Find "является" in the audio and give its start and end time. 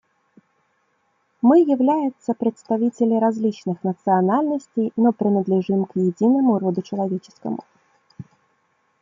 1.61-2.33